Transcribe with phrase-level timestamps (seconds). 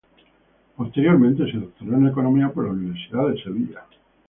[0.77, 3.85] Posteriormente se doctoró en Economía por la Universidad de Sevilla.